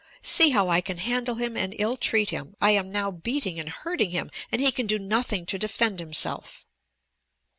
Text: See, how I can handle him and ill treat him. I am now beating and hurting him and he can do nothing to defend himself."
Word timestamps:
See, 0.23 0.49
how 0.49 0.67
I 0.67 0.81
can 0.81 0.97
handle 0.97 1.35
him 1.35 1.55
and 1.55 1.75
ill 1.77 1.95
treat 1.95 2.31
him. 2.31 2.55
I 2.59 2.71
am 2.71 2.91
now 2.91 3.11
beating 3.11 3.59
and 3.59 3.69
hurting 3.69 4.09
him 4.09 4.31
and 4.51 4.59
he 4.59 4.71
can 4.71 4.87
do 4.87 4.97
nothing 4.97 5.45
to 5.45 5.59
defend 5.59 5.99
himself." 5.99 6.65